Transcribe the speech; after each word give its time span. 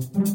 Thank 0.00 0.28
you. 0.28 0.33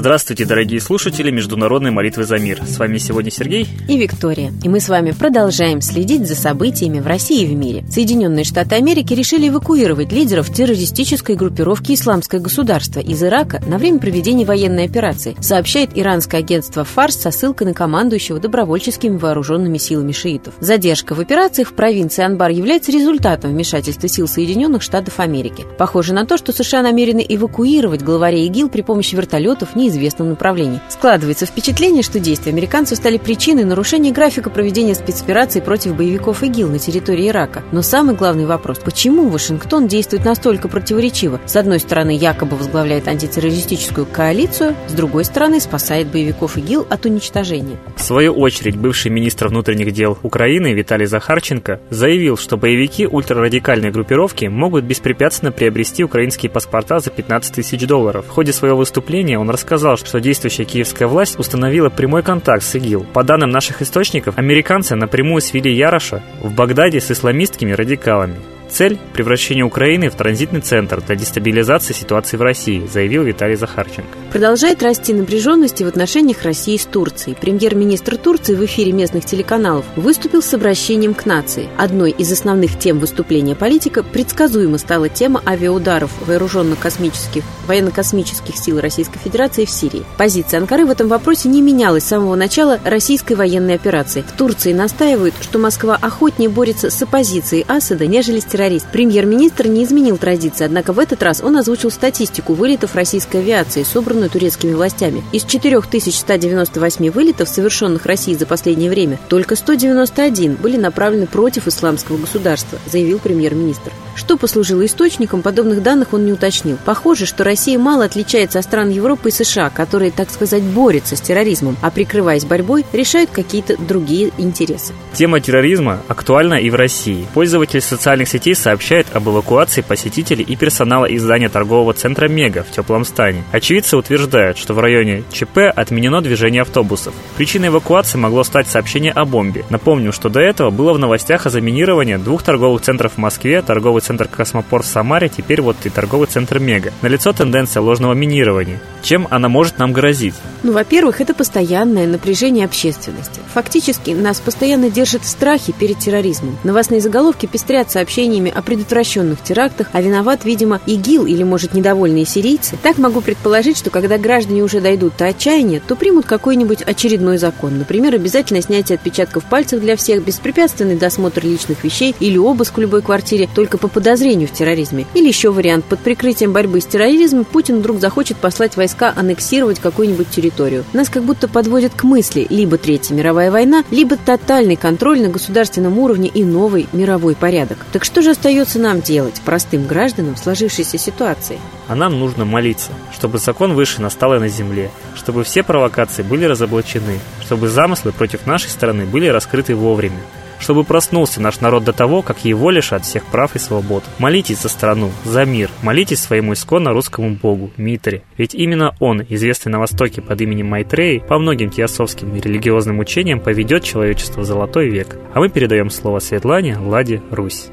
Здравствуйте, 0.00 0.46
дорогие 0.46 0.80
слушатели 0.80 1.30
Международной 1.30 1.90
молитвы 1.90 2.24
за 2.24 2.38
мир. 2.38 2.62
С 2.64 2.78
вами 2.78 2.96
сегодня 2.96 3.30
Сергей 3.30 3.68
и 3.86 3.98
Виктория. 3.98 4.50
И 4.64 4.68
мы 4.70 4.80
с 4.80 4.88
вами 4.88 5.10
продолжаем 5.10 5.82
следить 5.82 6.26
за 6.26 6.34
событиями 6.34 7.00
в 7.00 7.06
России 7.06 7.42
и 7.42 7.46
в 7.46 7.54
мире. 7.54 7.84
Соединенные 7.90 8.46
Штаты 8.46 8.76
Америки 8.76 9.12
решили 9.12 9.50
эвакуировать 9.50 10.10
лидеров 10.10 10.50
террористической 10.50 11.36
группировки 11.36 11.92
«Исламское 11.92 12.40
государство» 12.40 13.00
из 13.00 13.22
Ирака 13.22 13.62
на 13.66 13.76
время 13.76 13.98
проведения 13.98 14.46
военной 14.46 14.86
операции, 14.86 15.36
сообщает 15.38 15.90
иранское 15.92 16.40
агентство 16.40 16.82
«Фарс» 16.84 17.16
со 17.16 17.30
ссылкой 17.30 17.66
на 17.66 17.74
командующего 17.74 18.40
добровольческими 18.40 19.18
вооруженными 19.18 19.76
силами 19.76 20.12
шиитов. 20.12 20.54
Задержка 20.60 21.14
в 21.14 21.20
операциях 21.20 21.68
в 21.68 21.74
провинции 21.74 22.24
Анбар 22.24 22.52
является 22.52 22.90
результатом 22.90 23.50
вмешательства 23.50 24.08
сил 24.08 24.26
Соединенных 24.26 24.80
Штатов 24.80 25.20
Америки. 25.20 25.66
Похоже 25.76 26.14
на 26.14 26.24
то, 26.24 26.38
что 26.38 26.54
США 26.54 26.80
намерены 26.80 27.22
эвакуировать 27.28 28.02
главарей 28.02 28.46
ИГИЛ 28.46 28.70
при 28.70 28.80
помощи 28.80 29.14
вертолетов 29.14 29.76
не 29.76 29.89
неизвестном 29.90 30.30
направлении. 30.30 30.80
Складывается 30.88 31.46
впечатление, 31.46 32.02
что 32.02 32.18
действия 32.20 32.52
американцев 32.52 32.98
стали 32.98 33.18
причиной 33.18 33.64
нарушения 33.64 34.12
графика 34.12 34.50
проведения 34.50 34.94
спецопераций 34.94 35.60
против 35.60 35.96
боевиков 35.96 36.42
ИГИЛ 36.42 36.68
на 36.68 36.78
территории 36.78 37.28
Ирака. 37.28 37.62
Но 37.72 37.82
самый 37.82 38.14
главный 38.14 38.46
вопрос– 38.46 38.78
почему 38.84 39.28
Вашингтон 39.28 39.88
действует 39.88 40.24
настолько 40.24 40.68
противоречиво? 40.68 41.40
С 41.46 41.56
одной 41.56 41.80
стороны, 41.80 42.16
якобы 42.16 42.56
возглавляет 42.56 43.08
антитеррористическую 43.08 44.06
коалицию, 44.06 44.74
с 44.88 44.92
другой 44.92 45.24
стороны, 45.24 45.60
спасает 45.60 46.08
боевиков 46.08 46.56
ИГИЛ 46.56 46.86
от 46.88 47.04
уничтожения. 47.04 47.76
В 47.96 48.02
свою 48.02 48.32
очередь, 48.34 48.76
бывший 48.76 49.10
министр 49.10 49.48
внутренних 49.48 49.92
дел 49.92 50.18
Украины 50.22 50.72
Виталий 50.72 51.06
Захарченко 51.06 51.80
заявил, 51.90 52.36
что 52.36 52.56
боевики 52.56 53.06
ультрарадикальной 53.06 53.90
группировки 53.90 54.46
могут 54.46 54.84
беспрепятственно 54.84 55.52
приобрести 55.52 56.04
украинские 56.04 56.50
паспорта 56.50 57.00
за 57.00 57.10
15 57.10 57.54
тысяч 57.54 57.86
долларов. 57.86 58.26
В 58.26 58.30
ходе 58.30 58.52
своего 58.52 58.78
выступления 58.78 59.38
он 59.38 59.50
рассказал, 59.50 59.79
сказал, 59.80 59.96
что 59.96 60.20
действующая 60.20 60.66
киевская 60.66 61.08
власть 61.08 61.38
установила 61.38 61.88
прямой 61.88 62.22
контакт 62.22 62.62
с 62.62 62.74
ИГИЛ. 62.74 63.06
По 63.14 63.24
данным 63.24 63.48
наших 63.48 63.80
источников, 63.80 64.36
американцы 64.36 64.94
напрямую 64.94 65.40
свели 65.40 65.74
Яроша 65.74 66.22
в 66.42 66.52
Багдаде 66.54 67.00
с 67.00 67.10
исламистскими 67.10 67.72
радикалами. 67.72 68.36
Цель– 68.70 68.98
превращение 69.12 69.64
Украины 69.64 70.10
в 70.10 70.14
транзитный 70.14 70.60
центр 70.60 71.02
для 71.02 71.16
дестабилизации 71.16 71.92
ситуации 71.92 72.36
в 72.36 72.42
России, 72.42 72.86
заявил 72.86 73.24
Виталий 73.24 73.56
Захарченко. 73.56 74.16
Продолжает 74.30 74.82
расти 74.82 75.12
напряженность 75.12 75.82
в 75.82 75.86
отношениях 75.86 76.44
России 76.44 76.76
с 76.76 76.86
Турцией. 76.86 77.36
Премьер-министр 77.40 78.16
Турции 78.16 78.54
в 78.54 78.64
эфире 78.64 78.92
местных 78.92 79.24
телеканалов 79.24 79.84
выступил 79.96 80.40
с 80.40 80.54
обращением 80.54 81.14
к 81.14 81.26
нации. 81.26 81.68
Одной 81.76 82.12
из 82.12 82.30
основных 82.30 82.78
тем 82.78 83.00
выступления 83.00 83.56
политика 83.56 84.02
предсказуемо 84.04 84.78
стала 84.78 85.08
тема 85.08 85.42
авиаударов 85.44 86.12
вооруженных-космических, 86.26 87.42
военно-космических 87.66 88.56
сил 88.56 88.80
Российской 88.80 89.18
Федерации 89.18 89.64
в 89.64 89.70
Сирии. 89.70 90.04
Позиция 90.16 90.60
Анкары 90.60 90.86
в 90.86 90.90
этом 90.90 91.08
вопросе 91.08 91.48
не 91.48 91.60
менялась 91.60 92.04
с 92.04 92.08
самого 92.08 92.36
начала 92.36 92.78
российской 92.84 93.34
военной 93.34 93.74
операции. 93.74 94.22
В 94.22 94.32
Турции 94.32 94.72
настаивают, 94.72 95.34
что 95.40 95.58
Москва 95.58 95.98
охотнее 96.00 96.48
борется 96.48 96.90
с 96.90 97.02
оппозицией 97.02 97.64
Асада, 97.66 98.06
нежели 98.06 98.38
с 98.38 98.44
террорист. 98.60 98.86
Премьер-министр 98.92 99.68
не 99.68 99.84
изменил 99.84 100.18
традиции, 100.18 100.64
однако 100.64 100.92
в 100.92 100.98
этот 100.98 101.22
раз 101.22 101.42
он 101.42 101.56
озвучил 101.56 101.90
статистику 101.90 102.52
вылетов 102.52 102.94
российской 102.94 103.38
авиации, 103.38 103.82
собранную 103.82 104.28
турецкими 104.28 104.74
властями. 104.74 105.24
Из 105.32 105.44
4198 105.44 107.10
вылетов, 107.10 107.48
совершенных 107.48 108.04
Россией 108.04 108.36
за 108.36 108.44
последнее 108.44 108.90
время, 108.90 109.18
только 109.28 109.56
191 109.56 110.56
были 110.56 110.76
направлены 110.76 111.26
против 111.26 111.66
исламского 111.68 112.18
государства, 112.18 112.78
заявил 112.86 113.18
премьер-министр. 113.18 113.92
Что 114.20 114.36
послужило 114.36 114.84
источником, 114.84 115.40
подобных 115.40 115.82
данных 115.82 116.12
он 116.12 116.26
не 116.26 116.32
уточнил. 116.32 116.76
Похоже, 116.84 117.24
что 117.24 117.42
Россия 117.42 117.78
мало 117.78 118.04
отличается 118.04 118.58
от 118.58 118.66
стран 118.66 118.90
Европы 118.90 119.30
и 119.30 119.32
США, 119.32 119.70
которые, 119.70 120.10
так 120.10 120.30
сказать, 120.30 120.62
борются 120.62 121.16
с 121.16 121.22
терроризмом, 121.22 121.78
а 121.80 121.90
прикрываясь 121.90 122.44
борьбой, 122.44 122.84
решают 122.92 123.30
какие-то 123.30 123.76
другие 123.80 124.30
интересы. 124.36 124.92
Тема 125.14 125.40
терроризма 125.40 126.00
актуальна 126.06 126.54
и 126.54 126.68
в 126.68 126.74
России. 126.74 127.26
Пользователи 127.32 127.80
социальных 127.80 128.28
сетей 128.28 128.40
сети 128.40 128.54
сообщает 128.54 129.06
об 129.14 129.28
эвакуации 129.28 129.82
посетителей 129.82 130.44
и 130.44 130.56
персонала 130.56 131.06
из 131.06 131.22
здания 131.22 131.48
торгового 131.48 131.92
центра 131.92 132.28
«Мега» 132.28 132.62
в 132.62 132.70
теплом 132.70 133.04
стане. 133.04 133.44
Очевидцы 133.52 133.96
утверждают, 133.96 134.58
что 134.58 134.74
в 134.74 134.80
районе 134.80 135.24
ЧП 135.32 135.58
отменено 135.74 136.20
движение 136.22 136.62
автобусов. 136.62 137.14
Причиной 137.36 137.68
эвакуации 137.68 138.18
могло 138.18 138.44
стать 138.44 138.68
сообщение 138.68 139.12
о 139.12 139.24
бомбе. 139.24 139.64
Напомню, 139.70 140.12
что 140.12 140.28
до 140.28 140.40
этого 140.40 140.70
было 140.70 140.92
в 140.92 140.98
новостях 140.98 141.46
о 141.46 141.50
заминировании 141.50 142.16
двух 142.16 142.42
торговых 142.42 142.82
центров 142.82 143.12
в 143.14 143.18
Москве, 143.18 143.62
торговый 143.62 144.02
центр 144.10 144.26
«Космопорт» 144.26 144.84
в 144.84 144.88
Самаре, 144.88 145.28
теперь 145.28 145.62
вот 145.62 145.76
и 145.84 145.88
торговый 145.88 146.26
центр 146.26 146.58
«Мега». 146.58 146.92
Налицо 147.00 147.32
тенденция 147.32 147.80
ложного 147.80 148.12
минирования. 148.12 148.80
Чем 149.02 149.28
она 149.30 149.48
может 149.48 149.78
нам 149.78 149.92
грозить? 149.92 150.34
Ну, 150.64 150.72
во-первых, 150.72 151.20
это 151.20 151.32
постоянное 151.32 152.08
напряжение 152.08 152.64
общественности. 152.64 153.40
Фактически 153.54 154.10
нас 154.10 154.40
постоянно 154.40 154.90
держит 154.90 155.22
в 155.22 155.28
страхе 155.28 155.72
перед 155.72 156.00
терроризмом. 156.00 156.58
Новостные 156.64 157.00
заголовки 157.00 157.46
пестрят 157.46 157.90
сообщениями 157.92 158.52
о 158.54 158.62
предотвращенных 158.62 159.40
терактах, 159.42 159.86
а 159.92 160.02
виноват, 160.02 160.44
видимо, 160.44 160.80
ИГИЛ 160.86 161.26
или, 161.26 161.44
может, 161.44 161.72
недовольные 161.72 162.26
сирийцы, 162.26 162.76
так 162.82 162.98
могу 162.98 163.20
предположить, 163.20 163.78
что 163.78 163.90
когда 163.90 164.18
граждане 164.18 164.62
уже 164.62 164.80
дойдут 164.80 165.16
до 165.18 165.26
отчаяния, 165.26 165.80
то 165.86 165.94
примут 165.94 166.26
какой-нибудь 166.26 166.82
очередной 166.82 167.38
закон. 167.38 167.78
Например, 167.78 168.12
обязательно 168.16 168.60
снятие 168.60 168.96
отпечатков 168.96 169.44
пальцев 169.44 169.80
для 169.80 169.94
всех, 169.96 170.24
беспрепятственный 170.24 170.96
досмотр 170.96 171.44
личных 171.44 171.84
вещей 171.84 172.14
или 172.18 172.38
обыск 172.38 172.76
в 172.76 172.80
любой 172.80 173.02
квартире 173.02 173.48
только 173.54 173.78
по 173.78 173.86
подозрению 173.90 174.48
в 174.48 174.52
терроризме. 174.52 175.06
Или 175.14 175.28
еще 175.28 175.50
вариант, 175.50 175.84
под 175.84 176.00
прикрытием 176.00 176.52
борьбы 176.52 176.80
с 176.80 176.86
терроризмом 176.86 177.44
Путин 177.44 177.78
вдруг 177.78 178.00
захочет 178.00 178.36
послать 178.36 178.76
войска 178.76 179.12
аннексировать 179.14 179.80
какую-нибудь 179.80 180.30
территорию. 180.30 180.84
Нас 180.92 181.08
как 181.08 181.24
будто 181.24 181.48
подводят 181.48 181.92
к 181.94 182.04
мысли 182.04 182.46
либо 182.48 182.78
Третья 182.78 183.14
мировая 183.14 183.50
война, 183.50 183.84
либо 183.90 184.16
тотальный 184.16 184.76
контроль 184.76 185.20
на 185.20 185.28
государственном 185.28 185.98
уровне 185.98 186.28
и 186.28 186.44
новый 186.44 186.88
мировой 186.92 187.34
порядок. 187.34 187.78
Так 187.92 188.04
что 188.04 188.22
же 188.22 188.30
остается 188.30 188.78
нам 188.78 189.00
делать, 189.00 189.40
простым 189.44 189.86
гражданам, 189.86 190.36
сложившейся 190.36 190.98
ситуации? 190.98 191.58
А 191.88 191.94
нам 191.94 192.18
нужно 192.18 192.44
молиться, 192.44 192.92
чтобы 193.12 193.38
закон 193.38 193.74
выше 193.74 194.00
настал 194.00 194.34
и 194.34 194.38
на 194.38 194.48
земле, 194.48 194.90
чтобы 195.14 195.44
все 195.44 195.62
провокации 195.62 196.22
были 196.22 196.44
разоблачены, 196.44 197.18
чтобы 197.44 197.68
замыслы 197.68 198.12
против 198.12 198.46
нашей 198.46 198.70
страны 198.70 199.06
были 199.06 199.26
раскрыты 199.26 199.74
вовремя, 199.74 200.20
чтобы 200.60 200.84
проснулся 200.84 201.40
наш 201.40 201.60
народ 201.60 201.84
до 201.84 201.92
того, 201.92 202.22
как 202.22 202.44
его 202.44 202.70
лишат 202.70 203.04
всех 203.04 203.24
прав 203.26 203.56
и 203.56 203.58
свобод. 203.58 204.04
Молитесь 204.18 204.60
за 204.60 204.68
страну, 204.68 205.10
за 205.24 205.44
мир, 205.44 205.70
молитесь 205.82 206.20
своему 206.20 206.52
исконно 206.52 206.92
русскому 206.92 207.30
богу, 207.30 207.70
Митре. 207.76 208.22
Ведь 208.36 208.54
именно 208.54 208.94
он, 209.00 209.24
известный 209.28 209.72
на 209.72 209.78
Востоке 209.78 210.22
под 210.22 210.40
именем 210.40 210.68
Майтрей, 210.68 211.20
по 211.20 211.38
многим 211.38 211.70
теософским 211.70 212.36
и 212.36 212.40
религиозным 212.40 212.98
учениям 212.98 213.40
поведет 213.40 213.84
человечество 213.84 214.42
в 214.42 214.44
золотой 214.44 214.88
век. 214.88 215.16
А 215.34 215.40
мы 215.40 215.48
передаем 215.48 215.90
слово 215.90 216.18
Светлане, 216.20 216.76
Ладе, 216.78 217.22
Русь. 217.30 217.70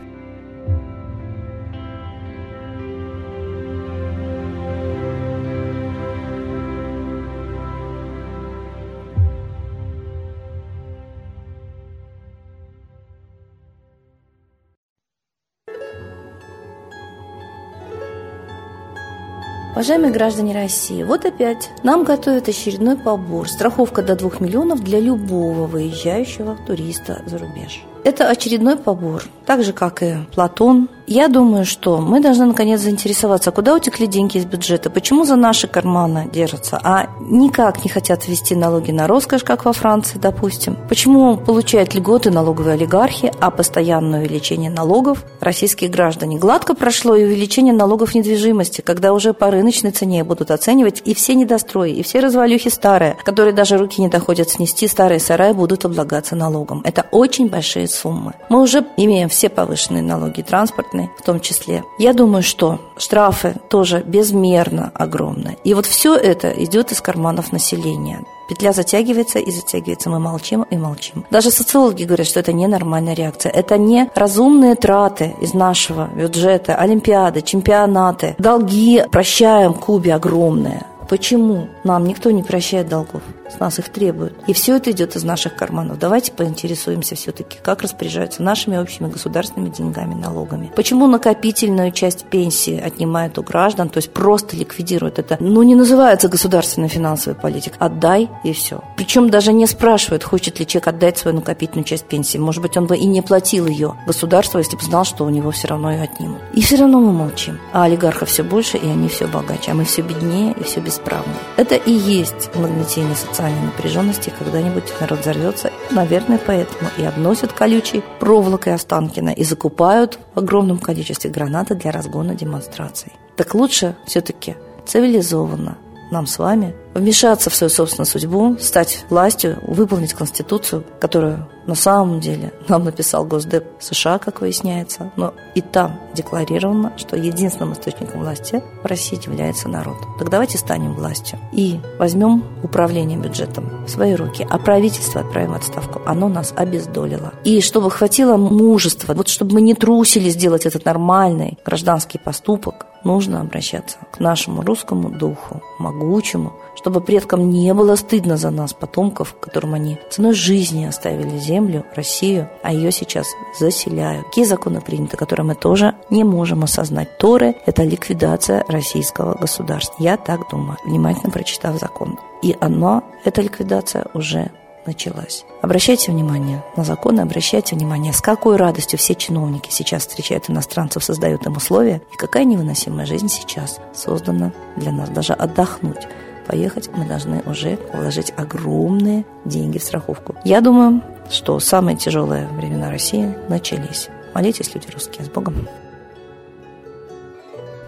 Уважаемые 19.78 20.12
граждане 20.12 20.56
России, 20.56 21.04
вот 21.04 21.24
опять 21.26 21.70
нам 21.84 22.04
готовят 22.04 22.50
очередной 22.50 22.98
побор. 22.98 23.48
Страховка 23.48 24.02
до 24.02 24.16
2 24.16 24.32
миллионов 24.40 24.84
для 24.84 25.00
любого 25.00 25.68
выезжающего 25.68 26.58
туриста 26.66 27.22
за 27.28 27.38
рубеж. 27.38 27.84
Это 28.04 28.28
очередной 28.28 28.76
побор, 28.78 29.24
так 29.46 29.64
же, 29.64 29.74
как 29.74 30.02
и 30.02 30.16
Платон. 30.34 30.90
Я 31.06 31.28
думаю, 31.28 31.64
что 31.64 31.98
мы 31.98 32.22
должны 32.22 32.46
наконец 32.48 32.82
заинтересоваться, 32.82 33.52
куда 33.52 33.76
утекли 33.76 34.08
деньги 34.08 34.38
из 34.38 34.46
бюджета, 34.46 34.90
почему 34.90 35.26
за 35.26 35.36
наши 35.36 35.68
карманы 35.68 36.28
держатся, 36.34 36.80
а 36.84 37.10
никак 37.28 37.84
не 37.84 37.90
хотят 37.90 38.28
ввести 38.28 38.56
налоги 38.56 38.92
на 38.92 39.08
роскошь, 39.08 39.44
как 39.44 39.66
во 39.66 39.74
Франции, 39.74 40.18
допустим. 40.18 40.78
Почему 40.90 41.38
получают 41.38 41.94
льготы 41.94 42.32
налоговые 42.32 42.74
олигархи, 42.74 43.32
а 43.40 43.52
постоянное 43.52 44.22
увеличение 44.22 44.70
налогов 44.70 45.24
российские 45.40 45.90
граждане. 45.90 46.38
Гладко 46.38 46.74
прошло 46.74 47.16
и 47.16 47.24
увеличение 47.24 47.74
налогов 47.74 48.16
недвижимости, 48.16 48.82
когда 48.82 49.14
уже 49.14 49.34
по 49.34 49.52
рыночной 49.52 49.92
цене 49.92 50.24
будут 50.24 50.52
оценивать 50.52 51.02
и 51.06 51.14
все 51.14 51.36
недострои, 51.36 51.92
и 51.92 52.04
все 52.04 52.20
развалюхи 52.20 52.70
старые, 52.70 53.18
которые 53.24 53.54
даже 53.54 53.78
руки 53.78 54.02
не 54.02 54.08
доходят 54.08 54.50
снести, 54.50 54.88
старые 54.88 55.20
сараи 55.20 55.54
будут 55.54 55.86
облагаться 55.86 56.36
налогом. 56.36 56.82
Это 56.84 57.06
очень 57.12 57.50
большие 57.50 57.88
суммы. 57.88 58.34
Мы 58.50 58.62
уже 58.62 58.86
имеем 58.98 59.30
все 59.30 59.50
повышенные 59.50 60.04
налоги, 60.04 60.42
транспортные 60.42 61.10
в 61.18 61.24
том 61.24 61.40
числе. 61.40 61.84
Я 62.00 62.14
думаю, 62.14 62.44
что 62.44 62.80
штрафы 62.98 63.56
тоже 63.70 64.04
безмерно 64.06 64.92
огромны. 64.94 65.58
И 65.64 65.74
вот 65.74 65.86
все 65.86 66.16
это 66.16 66.50
идет 66.52 66.92
из 66.92 67.02
карманов 67.18 67.52
населения. 67.52 68.20
Петля 68.50 68.72
затягивается 68.72 69.40
и 69.40 69.52
затягивается. 69.52 70.10
Мы 70.10 70.20
молчим 70.20 70.66
и 70.74 70.78
молчим. 70.78 71.26
Даже 71.32 71.52
социологи 71.52 72.06
говорят, 72.06 72.28
что 72.28 72.40
это 72.40 72.54
ненормальная 72.54 73.16
реакция. 73.16 73.52
Это 73.52 73.78
не 73.78 74.10
разумные 74.16 74.76
траты 74.76 75.36
из 75.42 75.54
нашего 75.54 76.08
бюджета, 76.16 76.76
олимпиады, 76.76 77.42
чемпионаты. 77.42 78.36
Долги 78.38 79.04
прощаем 79.12 79.74
Кубе 79.74 80.14
огромные. 80.14 80.86
Почему 81.10 81.68
нам 81.84 82.06
никто 82.06 82.32
не 82.32 82.44
прощает 82.44 82.88
долгов? 82.90 83.22
С 83.50 83.60
нас 83.60 83.80
их 83.80 83.90
требуют. 83.90 84.34
И 84.48 84.54
все 84.54 84.76
это 84.76 84.92
идет 84.92 85.16
из 85.16 85.24
наших 85.24 85.56
карманов. 85.56 86.00
Давайте 86.00 86.32
поинтересуемся 86.32 87.16
все-таки, 87.16 87.58
как 87.64 87.82
распоряжаются 87.82 88.44
нашими 88.44 88.78
общими 88.78 89.08
государственными 89.08 89.70
деньгами, 89.70 90.14
налогами. 90.14 90.72
Почему 90.76 91.08
накопительную 91.08 91.92
часть 91.92 92.26
пенсии 92.26 92.80
отнимают 92.80 93.38
у 93.38 93.44
граждан, 93.44 93.90
то 93.90 93.98
есть 93.98 94.12
просто 94.12 94.56
ликвидируют 94.56 95.20
это? 95.20 95.38
Ну, 95.40 95.64
не 95.64 95.76
называется 95.76 96.28
государственная 96.28 96.90
финансовая 96.90 97.40
политика. 97.40 97.78
Отдай 97.80 98.30
и 98.44 98.54
все. 98.54 98.84
Причем 98.98 99.30
даже 99.30 99.54
не 99.54 99.66
спрашивают, 99.66 100.24
хочет 100.24 100.60
ли 100.60 100.68
человек 100.68 100.88
отдать 100.88 101.18
свою 101.18 101.38
накопительную 101.38 101.86
часть 101.86 102.06
пенсии. 102.06 102.38
Может 102.38 102.62
быть, 102.62 102.76
он 102.76 102.88
бы 102.88 102.98
и 102.98 103.06
не 103.06 103.22
платил 103.22 103.68
ее 103.68 103.96
государству, 104.06 104.60
если 104.60 104.76
бы 104.76 104.84
знал, 104.84 105.06
что 105.06 105.24
у 105.24 105.30
него 105.30 105.52
все 105.52 105.68
равно 105.70 105.92
ее 105.92 106.04
отнимут. 106.04 106.40
И 106.54 106.62
все 106.62 106.78
равно 106.78 107.00
мы 107.00 107.14
молчим. 107.14 107.60
А 107.72 107.86
олигархов 107.86 108.30
все 108.30 108.44
больше, 108.44 108.78
и 108.78 108.88
они 108.88 109.08
все 109.08 109.28
богаче. 109.28 109.72
А 109.72 109.74
мы 109.74 109.86
все 109.86 110.02
беднее 110.02 110.54
и 110.54 110.64
все 110.64 110.80
бесправнее. 110.80 111.38
Это 111.56 111.76
и 111.76 111.92
есть 111.92 112.54
нагнетение 112.56 113.16
социального 113.16 113.37
социальной 113.38 113.66
напряженности 113.68 114.34
когда-нибудь 114.38 114.92
народ 115.00 115.20
взорвется. 115.20 115.72
Наверное, 115.92 116.40
поэтому 116.44 116.90
и 116.98 117.04
обносят 117.04 117.54
колючей 117.54 118.04
проволокой 118.20 118.74
Останкина 118.74 119.30
и 119.30 119.44
закупают 119.44 120.18
в 120.34 120.40
огромном 120.40 120.80
количестве 120.80 121.30
гранаты 121.30 121.76
для 121.76 121.92
разгона 121.92 122.34
демонстраций. 122.34 123.12
Так 123.36 123.54
лучше 123.54 123.96
все-таки 124.08 124.56
цивилизованно 124.88 125.78
нам 126.12 126.28
с 126.28 126.40
вами 126.40 126.76
вмешаться 126.94 127.50
в 127.50 127.56
свою 127.56 127.70
собственную 127.70 128.08
судьбу, 128.08 128.58
стать 128.60 129.06
властью, 129.10 129.60
выполнить 129.62 130.14
Конституцию, 130.14 130.84
которую 131.00 131.48
на 131.68 131.76
самом 131.76 132.20
деле 132.20 132.54
нам 132.70 132.86
написал 132.86 133.26
Госдеп 133.26 133.66
США, 133.80 134.18
как 134.18 134.42
выясняется, 134.42 135.12
но 135.16 135.34
и 135.54 135.62
там 135.62 136.00
декларировано, 136.16 136.94
что 136.98 137.16
единственным 137.16 137.74
источником 137.74 138.22
власти 138.22 138.64
в 138.82 138.86
России 138.86 139.20
является 139.24 139.68
народ. 139.68 139.98
Так 140.18 140.30
давайте 140.30 140.58
станем 140.58 140.96
властью 140.96 141.40
и 141.52 141.80
возьмем 142.00 142.44
управление 142.64 143.20
бюджетом 143.20 143.86
в 143.86 143.90
свои 143.90 144.16
руки, 144.16 144.48
а 144.50 144.58
правительство 144.58 145.22
отправим 145.22 145.54
отставку. 145.54 146.02
Оно 146.06 146.30
нас 146.30 146.54
обездолило. 146.56 147.34
И 147.44 147.62
чтобы 147.62 147.92
хватило 147.92 148.38
мужества, 148.38 149.14
вот 149.14 149.28
чтобы 149.28 149.56
мы 149.56 149.62
не 149.62 149.76
трусили 149.76 150.30
сделать 150.30 150.66
этот 150.66 150.86
нормальный 150.86 151.60
гражданский 151.66 152.18
поступок, 152.18 152.87
нужно 153.08 153.42
обращаться 153.42 153.98
к 154.12 154.20
нашему 154.20 154.62
русскому 154.62 155.10
духу, 155.10 155.62
могучему, 155.80 156.54
чтобы 156.76 157.02
предкам 157.02 157.50
не 157.50 157.74
было 157.74 157.96
стыдно 157.96 158.38
за 158.38 158.52
нас, 158.52 158.74
потомков, 158.74 159.36
которым 159.40 159.74
они 159.74 159.98
ценой 160.12 160.34
жизни 160.34 160.86
оставили 160.86 161.40
землю, 161.40 161.86
Россию, 161.96 162.50
а 162.64 162.74
ее 162.74 162.92
сейчас 162.92 163.28
заселяют. 163.58 164.28
Какие 164.28 164.46
законы 164.46 164.82
приняты, 164.82 165.16
которые 165.16 165.46
мы 165.46 165.56
тоже 165.56 165.96
не 166.10 166.24
можем 166.24 166.64
осознать? 166.64 167.18
Торы– 167.18 167.56
это 167.66 167.84
ликвидация 167.84 168.66
российского 168.68 169.34
государства. 169.36 169.96
Я 170.00 170.18
так 170.18 170.42
думаю, 170.52 170.78
внимательно 170.86 171.32
прочитав 171.32 171.80
закон. 171.80 172.20
И 172.44 172.56
оно, 172.60 173.04
эта 173.24 173.42
ликвидация 173.42 174.06
уже 174.14 174.52
началась. 174.88 175.46
Обращайте 175.62 176.12
внимание 176.12 176.64
на 176.76 176.84
законы, 176.84 177.22
обращайте 177.22 177.76
внимание, 177.76 178.14
с 178.14 178.22
какой 178.22 178.56
радостью 178.56 178.98
все 178.98 179.14
чиновники 179.14 179.70
сейчас 179.70 180.08
встречают 180.08 180.50
иностранцев, 180.50 181.04
создают 181.04 181.46
им 181.46 181.58
условия, 181.58 182.02
и 182.14 182.18
какая 182.18 182.46
невыносимая 182.46 183.06
жизнь 183.06 183.30
сейчас 183.30 183.80
создана 183.94 184.54
для 184.76 184.92
нас. 184.92 185.10
Даже 185.10 185.34
отдохнуть 185.34 186.08
поехать, 186.48 186.90
мы 186.96 187.06
должны 187.06 187.44
уже 187.46 187.78
вложить 187.94 188.34
огромные 188.36 189.26
деньги 189.46 189.78
в 189.78 189.84
страховку. 189.84 190.36
Я 190.44 190.62
думаю, 190.62 191.04
что 191.30 191.60
самые 191.60 191.98
тяжелые 191.98 192.48
времена 192.48 192.90
России 192.90 193.36
начались. 193.50 194.08
Молитесь, 194.34 194.74
люди 194.74 194.88
русские, 194.92 195.26
с 195.26 195.30
Богом. 195.30 195.68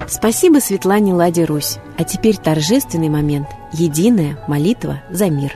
Спасибо 0.07 0.59
Светлане 0.59 1.13
Ладе 1.13 1.45
Русь. 1.45 1.77
А 1.97 2.03
теперь 2.03 2.37
торжественный 2.37 3.09
момент. 3.09 3.47
Единая 3.71 4.43
молитва 4.47 5.03
за 5.11 5.29
мир. 5.29 5.55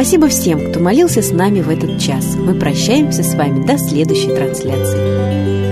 Спасибо 0.00 0.28
всем, 0.28 0.70
кто 0.70 0.80
молился 0.80 1.20
с 1.20 1.30
нами 1.30 1.60
в 1.60 1.68
этот 1.68 2.00
час. 2.00 2.34
Мы 2.34 2.54
прощаемся 2.54 3.22
с 3.22 3.34
вами 3.34 3.66
до 3.66 3.76
следующей 3.76 4.34
трансляции. 4.34 5.69